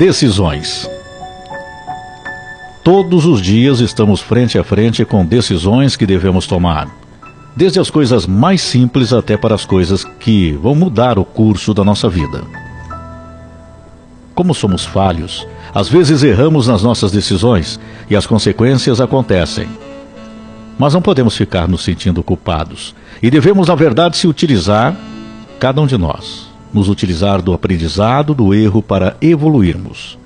Decisões. 0.00 0.88
Todos 2.82 3.26
os 3.26 3.42
dias 3.42 3.80
estamos 3.80 4.22
frente 4.22 4.58
a 4.58 4.64
frente 4.64 5.04
com 5.04 5.26
decisões 5.26 5.94
que 5.94 6.06
devemos 6.06 6.46
tomar. 6.46 6.88
Desde 7.54 7.78
as 7.78 7.90
coisas 7.90 8.26
mais 8.26 8.62
simples 8.62 9.12
até 9.12 9.36
para 9.36 9.54
as 9.54 9.66
coisas 9.66 10.02
que 10.02 10.52
vão 10.52 10.74
mudar 10.74 11.18
o 11.18 11.24
curso 11.26 11.74
da 11.74 11.84
nossa 11.84 12.08
vida. 12.08 12.42
Como 14.34 14.54
somos 14.54 14.86
falhos, 14.86 15.46
às 15.74 15.86
vezes 15.86 16.22
erramos 16.22 16.66
nas 16.66 16.82
nossas 16.82 17.12
decisões 17.12 17.78
e 18.08 18.16
as 18.16 18.26
consequências 18.26 19.02
acontecem. 19.02 19.68
Mas 20.78 20.94
não 20.94 21.02
podemos 21.02 21.36
ficar 21.36 21.68
nos 21.68 21.84
sentindo 21.84 22.22
culpados 22.22 22.94
e 23.22 23.30
devemos, 23.30 23.68
na 23.68 23.74
verdade, 23.74 24.16
se 24.16 24.26
utilizar, 24.26 24.96
cada 25.58 25.78
um 25.78 25.86
de 25.86 25.98
nós, 25.98 26.49
nos 26.72 26.88
utilizar 26.88 27.42
do 27.42 27.52
aprendizado, 27.52 28.34
do 28.34 28.54
erro 28.54 28.82
para 28.82 29.16
evoluirmos. 29.20 30.18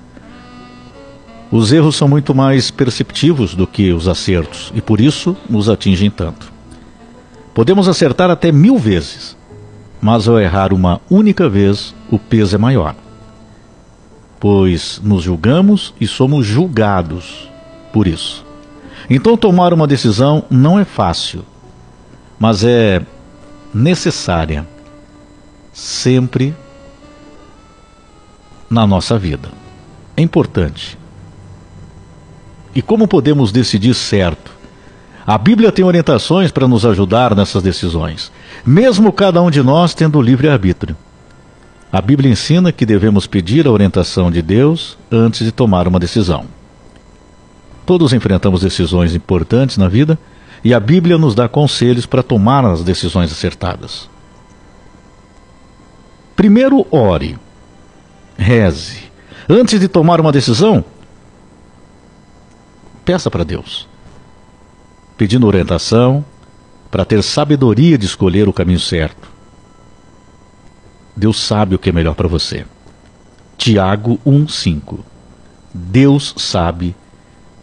Os 1.51 1.71
erros 1.71 1.95
são 1.95 2.07
muito 2.07 2.33
mais 2.35 2.71
perceptivos 2.71 3.55
do 3.55 3.65
que 3.65 3.93
os 3.93 4.07
acertos 4.07 4.71
e 4.75 4.81
por 4.81 4.99
isso 4.99 5.35
nos 5.49 5.69
atingem 5.69 6.09
tanto. 6.09 6.51
Podemos 7.53 7.87
acertar 7.87 8.29
até 8.29 8.51
mil 8.51 8.77
vezes, 8.77 9.37
mas 10.01 10.27
ao 10.27 10.39
errar 10.39 10.73
uma 10.73 10.99
única 11.09 11.47
vez, 11.47 11.95
o 12.11 12.19
peso 12.19 12.55
é 12.55 12.57
maior 12.57 12.95
pois 14.45 15.01
nos 15.03 15.23
julgamos 15.23 15.91
e 15.99 16.05
somos 16.05 16.45
julgados 16.45 17.49
por 17.91 18.05
isso. 18.05 18.45
Então, 19.09 19.35
tomar 19.35 19.73
uma 19.73 19.87
decisão 19.87 20.43
não 20.51 20.79
é 20.79 20.85
fácil, 20.85 21.43
mas 22.37 22.63
é 22.63 23.01
necessária 23.73 24.67
sempre 25.75 26.55
na 28.69 28.87
nossa 28.87 29.19
vida. 29.19 29.49
É 30.15 30.21
importante. 30.21 30.97
E 32.73 32.81
como 32.81 33.07
podemos 33.07 33.51
decidir 33.51 33.93
certo? 33.93 34.51
A 35.27 35.37
Bíblia 35.37 35.71
tem 35.71 35.83
orientações 35.83 36.49
para 36.49 36.67
nos 36.67 36.85
ajudar 36.85 37.35
nessas 37.35 37.61
decisões, 37.61 38.31
mesmo 38.65 39.11
cada 39.11 39.41
um 39.41 39.51
de 39.51 39.61
nós 39.61 39.93
tendo 39.93 40.21
livre-arbítrio. 40.21 40.95
A 41.91 42.01
Bíblia 42.01 42.31
ensina 42.31 42.71
que 42.71 42.85
devemos 42.85 43.27
pedir 43.27 43.67
a 43.67 43.71
orientação 43.71 44.31
de 44.31 44.41
Deus 44.41 44.97
antes 45.11 45.43
de 45.45 45.51
tomar 45.51 45.87
uma 45.87 45.99
decisão. 45.99 46.45
Todos 47.85 48.13
enfrentamos 48.13 48.61
decisões 48.61 49.13
importantes 49.13 49.77
na 49.77 49.89
vida 49.89 50.17
e 50.63 50.73
a 50.73 50.79
Bíblia 50.79 51.17
nos 51.17 51.35
dá 51.35 51.49
conselhos 51.49 52.05
para 52.05 52.23
tomar 52.23 52.63
as 52.65 52.83
decisões 52.83 53.31
acertadas. 53.31 54.14
Primeiro, 56.35 56.85
ore. 56.91 57.37
Reze. 58.37 59.11
Antes 59.47 59.79
de 59.79 59.87
tomar 59.87 60.19
uma 60.19 60.31
decisão, 60.31 60.83
peça 63.05 63.29
para 63.29 63.43
Deus, 63.43 63.87
pedindo 65.17 65.47
orientação 65.47 66.25
para 66.89 67.05
ter 67.05 67.21
sabedoria 67.21 67.97
de 67.97 68.05
escolher 68.05 68.47
o 68.47 68.53
caminho 68.53 68.79
certo. 68.79 69.29
Deus 71.15 71.39
sabe 71.39 71.75
o 71.75 71.79
que 71.79 71.89
é 71.89 71.93
melhor 71.93 72.15
para 72.15 72.27
você. 72.27 72.65
Tiago 73.57 74.19
1:5. 74.25 74.99
Deus 75.73 76.33
sabe 76.37 76.95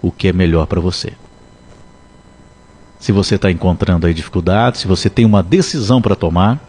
o 0.00 0.10
que 0.10 0.28
é 0.28 0.32
melhor 0.32 0.66
para 0.66 0.80
você. 0.80 1.12
Se 2.98 3.10
você 3.10 3.34
está 3.34 3.50
encontrando 3.50 4.06
aí 4.06 4.14
dificuldade, 4.14 4.78
se 4.78 4.86
você 4.86 5.10
tem 5.10 5.24
uma 5.24 5.42
decisão 5.42 6.00
para 6.00 6.14
tomar, 6.14 6.60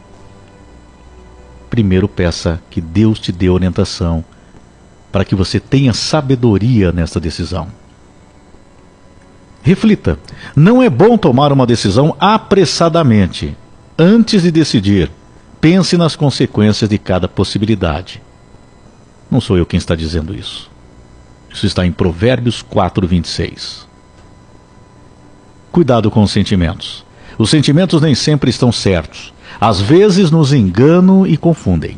primeiro 1.73 2.07
peça 2.07 2.61
que 2.69 2.79
Deus 2.79 3.17
te 3.17 3.31
dê 3.31 3.49
orientação 3.49 4.23
para 5.11 5.25
que 5.25 5.33
você 5.33 5.59
tenha 5.59 5.91
sabedoria 5.91 6.91
nessa 6.91 7.19
decisão. 7.19 7.67
Reflita: 9.63 10.19
não 10.55 10.83
é 10.83 10.89
bom 10.89 11.17
tomar 11.17 11.51
uma 11.51 11.65
decisão 11.65 12.15
apressadamente, 12.19 13.57
antes 13.97 14.43
de 14.43 14.51
decidir 14.51 15.09
Pense 15.63 15.95
nas 15.95 16.13
consequências 16.13 16.89
de 16.89 16.97
cada 16.97 17.25
possibilidade. 17.25 18.21
Não 19.31 19.39
sou 19.39 19.57
eu 19.57 19.65
quem 19.65 19.77
está 19.77 19.95
dizendo 19.95 20.35
isso. 20.35 20.69
Isso 21.49 21.65
está 21.65 21.85
em 21.85 21.91
Provérbios 21.93 22.61
4, 22.61 23.07
26. 23.07 23.87
Cuidado 25.71 26.11
com 26.11 26.21
os 26.21 26.31
sentimentos. 26.31 27.05
Os 27.37 27.49
sentimentos 27.49 28.01
nem 28.01 28.13
sempre 28.13 28.49
estão 28.49 28.73
certos. 28.73 29.33
Às 29.65 29.79
vezes 29.79 30.29
nos 30.29 30.51
enganam 30.51 31.25
e 31.25 31.37
confundem. 31.37 31.97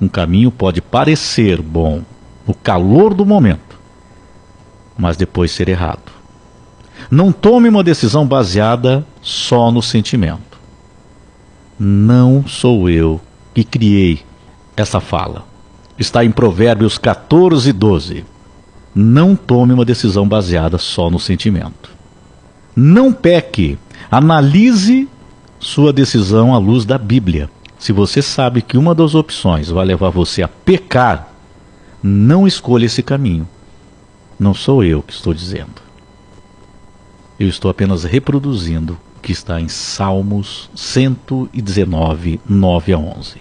Um 0.00 0.06
caminho 0.06 0.48
pode 0.48 0.80
parecer 0.80 1.60
bom 1.60 2.02
no 2.46 2.54
calor 2.54 3.14
do 3.14 3.26
momento, 3.26 3.76
mas 4.96 5.16
depois 5.16 5.50
ser 5.50 5.68
errado. 5.68 6.12
Não 7.10 7.32
tome 7.32 7.68
uma 7.68 7.82
decisão 7.82 8.24
baseada 8.24 9.04
só 9.20 9.72
no 9.72 9.82
sentimento. 9.82 10.56
Não 11.76 12.46
sou 12.46 12.88
eu 12.88 13.20
que 13.52 13.64
criei 13.64 14.22
essa 14.76 15.00
fala. 15.00 15.44
Está 15.98 16.24
em 16.24 16.30
Provérbios 16.30 16.96
14, 16.96 17.72
12. 17.72 18.24
Não 18.94 19.34
tome 19.34 19.72
uma 19.72 19.84
decisão 19.84 20.28
baseada 20.28 20.78
só 20.78 21.10
no 21.10 21.18
sentimento. 21.18 21.90
Não 22.76 23.12
peque. 23.12 23.76
Analise 24.08 25.08
sua 25.58 25.92
decisão 25.92 26.54
à 26.54 26.58
luz 26.58 26.84
da 26.84 26.96
Bíblia. 26.96 27.50
Se 27.78 27.92
você 27.92 28.22
sabe 28.22 28.62
que 28.62 28.78
uma 28.78 28.94
das 28.94 29.14
opções 29.14 29.68
vai 29.68 29.84
levar 29.84 30.10
você 30.10 30.42
a 30.42 30.48
pecar, 30.48 31.32
não 32.02 32.46
escolha 32.46 32.86
esse 32.86 33.02
caminho. 33.02 33.48
Não 34.38 34.54
sou 34.54 34.84
eu 34.84 35.02
que 35.02 35.12
estou 35.12 35.34
dizendo. 35.34 35.82
Eu 37.38 37.48
estou 37.48 37.70
apenas 37.70 38.04
reproduzindo 38.04 38.98
que 39.22 39.32
está 39.32 39.60
em 39.60 39.68
Salmos 39.68 40.70
119, 40.74 42.40
9 42.48 42.92
a 42.92 42.98
11. 42.98 43.36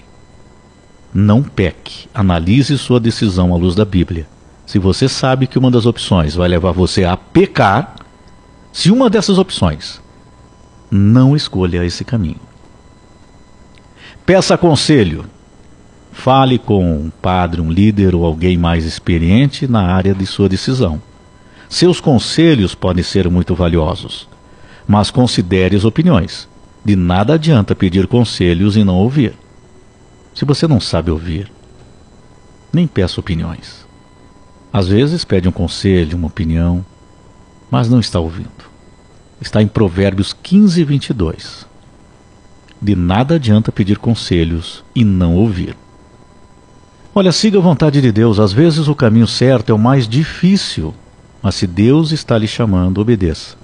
Não 1.13 1.41
peque, 1.41 2.07
analise 2.13 2.77
sua 2.77 2.99
decisão 2.99 3.53
à 3.53 3.57
luz 3.57 3.73
da 3.73 3.85
Bíblia. 3.85 4.27
Se 4.65 4.77
você 4.77 5.07
sabe 5.07 5.47
que 5.47 5.57
uma 5.57 5.71
das 5.71 5.85
opções 5.85 6.35
vai 6.35 6.47
levar 6.47 6.71
você 6.71 7.05
a 7.05 7.15
pecar, 7.15 7.95
se 8.71 8.91
uma 8.91 9.09
dessas 9.09 9.37
opções, 9.37 10.01
não 10.89 11.35
escolha 11.35 11.85
esse 11.85 12.03
caminho. 12.03 12.39
Peça 14.25 14.57
conselho. 14.57 15.25
Fale 16.11 16.57
com 16.57 16.83
um 16.83 17.09
padre, 17.09 17.61
um 17.61 17.71
líder 17.71 18.15
ou 18.15 18.25
alguém 18.25 18.57
mais 18.57 18.85
experiente 18.85 19.67
na 19.67 19.83
área 19.83 20.15
de 20.15 20.25
sua 20.25 20.49
decisão. 20.49 21.01
Seus 21.69 22.01
conselhos 22.01 22.73
podem 22.73 23.03
ser 23.03 23.29
muito 23.29 23.53
valiosos 23.53 24.27
mas 24.87 25.11
considere 25.11 25.75
as 25.75 25.83
opiniões. 25.83 26.47
De 26.83 26.95
nada 26.95 27.33
adianta 27.33 27.75
pedir 27.75 28.07
conselhos 28.07 28.77
e 28.77 28.83
não 28.83 28.95
ouvir. 28.95 29.33
Se 30.33 30.45
você 30.45 30.67
não 30.67 30.79
sabe 30.79 31.11
ouvir, 31.11 31.51
nem 32.71 32.87
peça 32.87 33.19
opiniões. 33.19 33.85
Às 34.71 34.87
vezes 34.87 35.25
pede 35.25 35.49
um 35.49 35.51
conselho, 35.51 36.17
uma 36.17 36.27
opinião, 36.27 36.85
mas 37.69 37.89
não 37.89 37.99
está 37.99 38.19
ouvindo. 38.19 38.66
Está 39.39 39.61
em 39.61 39.67
Provérbios 39.67 40.33
15, 40.33 40.83
22. 40.83 41.65
De 42.81 42.95
nada 42.95 43.35
adianta 43.35 43.71
pedir 43.71 43.97
conselhos 43.97 44.83
e 44.95 45.03
não 45.03 45.35
ouvir. 45.35 45.75
Olha, 47.13 47.31
siga 47.31 47.57
a 47.57 47.61
vontade 47.61 48.01
de 48.01 48.11
Deus. 48.11 48.39
Às 48.39 48.53
vezes 48.53 48.87
o 48.87 48.95
caminho 48.95 49.27
certo 49.27 49.71
é 49.71 49.73
o 49.73 49.79
mais 49.79 50.07
difícil, 50.07 50.93
mas 51.41 51.55
se 51.55 51.65
Deus 51.65 52.11
está 52.11 52.37
lhe 52.37 52.47
chamando, 52.47 52.99
obedeça. 52.99 53.55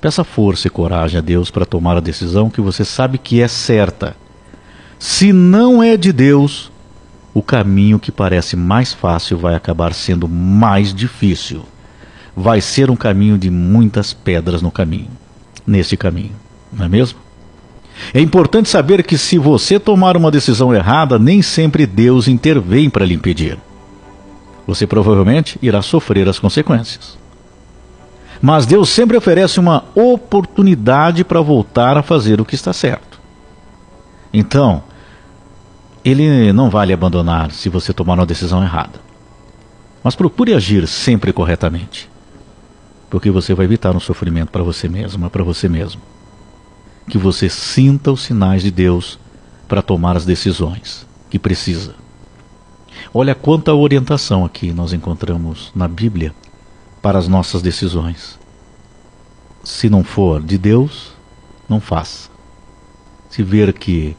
Peça 0.00 0.22
força 0.22 0.68
e 0.68 0.70
coragem 0.70 1.18
a 1.18 1.20
Deus 1.20 1.50
para 1.50 1.66
tomar 1.66 1.96
a 1.96 2.00
decisão 2.00 2.50
que 2.50 2.60
você 2.60 2.84
sabe 2.84 3.18
que 3.18 3.40
é 3.40 3.48
certa. 3.48 4.16
Se 4.98 5.32
não 5.32 5.82
é 5.82 5.96
de 5.96 6.12
Deus, 6.12 6.72
o 7.34 7.42
caminho 7.42 7.98
que 7.98 8.10
parece 8.10 8.56
mais 8.56 8.92
fácil 8.92 9.38
vai 9.38 9.54
acabar 9.54 9.92
sendo 9.92 10.28
mais 10.28 10.94
difícil. 10.94 11.62
Vai 12.40 12.60
ser 12.60 12.88
um 12.88 12.94
caminho 12.94 13.36
de 13.36 13.50
muitas 13.50 14.14
pedras 14.14 14.62
no 14.62 14.70
caminho, 14.70 15.10
nesse 15.66 15.96
caminho, 15.96 16.36
não 16.72 16.86
é 16.86 16.88
mesmo? 16.88 17.18
É 18.14 18.20
importante 18.20 18.68
saber 18.68 19.02
que 19.02 19.18
se 19.18 19.36
você 19.38 19.76
tomar 19.80 20.16
uma 20.16 20.30
decisão 20.30 20.72
errada, 20.72 21.18
nem 21.18 21.42
sempre 21.42 21.84
Deus 21.84 22.28
intervém 22.28 22.88
para 22.88 23.04
lhe 23.04 23.12
impedir. 23.12 23.58
Você 24.68 24.86
provavelmente 24.86 25.58
irá 25.60 25.82
sofrer 25.82 26.28
as 26.28 26.38
consequências. 26.38 27.18
Mas 28.40 28.66
Deus 28.66 28.88
sempre 28.88 29.16
oferece 29.16 29.58
uma 29.58 29.82
oportunidade 29.92 31.24
para 31.24 31.40
voltar 31.40 31.96
a 31.96 32.04
fazer 32.04 32.40
o 32.40 32.44
que 32.44 32.54
está 32.54 32.72
certo. 32.72 33.18
Então, 34.32 34.84
Ele 36.04 36.52
não 36.52 36.70
vai 36.70 36.86
lhe 36.86 36.92
abandonar 36.92 37.50
se 37.50 37.68
você 37.68 37.92
tomar 37.92 38.14
uma 38.14 38.24
decisão 38.24 38.62
errada. 38.62 39.00
Mas 40.04 40.14
procure 40.14 40.54
agir 40.54 40.86
sempre 40.86 41.32
corretamente. 41.32 42.08
Porque 43.10 43.30
você 43.30 43.54
vai 43.54 43.64
evitar 43.64 43.94
um 43.96 44.00
sofrimento 44.00 44.50
para 44.50 44.62
você 44.62 44.88
mesma, 44.88 45.30
para 45.30 45.42
você 45.42 45.68
mesmo. 45.68 46.00
Que 47.08 47.16
você 47.16 47.48
sinta 47.48 48.12
os 48.12 48.22
sinais 48.22 48.62
de 48.62 48.70
Deus 48.70 49.18
para 49.66 49.82
tomar 49.82 50.16
as 50.16 50.24
decisões 50.24 51.06
que 51.30 51.38
precisa. 51.38 51.94
Olha 53.12 53.34
quanta 53.34 53.72
orientação 53.74 54.44
aqui 54.44 54.72
nós 54.72 54.92
encontramos 54.92 55.70
na 55.74 55.88
Bíblia 55.88 56.34
para 57.00 57.18
as 57.18 57.28
nossas 57.28 57.62
decisões. 57.62 58.38
Se 59.64 59.88
não 59.88 60.02
for 60.02 60.42
de 60.42 60.58
Deus, 60.58 61.12
não 61.68 61.80
faça. 61.80 62.30
Se 63.30 63.42
ver 63.42 63.72
que 63.72 64.16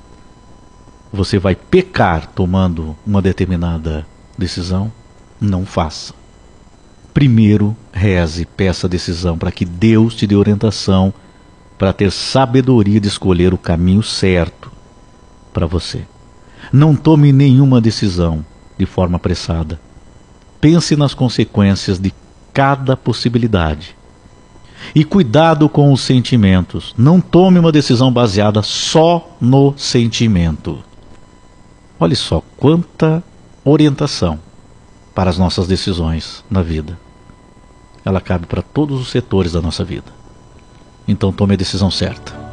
você 1.11 1.39
vai 1.39 1.55
pecar 1.55 2.27
tomando 2.27 2.95
uma 3.05 3.21
determinada 3.21 4.05
decisão, 4.37 4.91
não 5.41 5.65
faça. 5.65 6.13
Primeiro, 7.19 7.75
reze, 7.91 8.45
peça 8.45 8.87
decisão 8.87 9.37
para 9.37 9.51
que 9.51 9.65
Deus 9.65 10.15
te 10.15 10.25
dê 10.25 10.37
orientação 10.37 11.13
para 11.77 11.91
ter 11.91 12.13
sabedoria 12.13 12.97
de 12.97 13.09
escolher 13.09 13.53
o 13.53 13.57
caminho 13.57 14.01
certo 14.01 14.71
para 15.51 15.65
você. 15.65 16.07
Não 16.71 16.95
tome 16.95 17.33
nenhuma 17.33 17.81
decisão 17.81 18.45
de 18.77 18.85
forma 18.85 19.17
apressada. 19.17 19.77
Pense 20.61 20.95
nas 20.95 21.13
consequências 21.13 21.99
de 21.99 22.13
cada 22.53 22.95
possibilidade. 22.95 23.97
E 24.95 25.03
cuidado 25.03 25.67
com 25.67 25.91
os 25.91 25.99
sentimentos. 25.99 26.95
Não 26.97 27.19
tome 27.19 27.59
uma 27.59 27.69
decisão 27.73 28.13
baseada 28.13 28.61
só 28.61 29.35
no 29.41 29.73
sentimento. 29.77 30.79
Olhe 31.99 32.15
só 32.15 32.41
quanta 32.55 33.21
orientação 33.65 34.39
para 35.13 35.29
as 35.29 35.37
nossas 35.37 35.67
decisões 35.67 36.45
na 36.49 36.61
vida. 36.61 36.97
Ela 38.03 38.21
cabe 38.21 38.45
para 38.45 38.61
todos 38.61 38.99
os 38.99 39.09
setores 39.09 39.51
da 39.51 39.61
nossa 39.61 39.83
vida. 39.83 40.11
Então 41.07 41.31
tome 41.31 41.53
a 41.53 41.57
decisão 41.57 41.89
certa. 41.89 42.48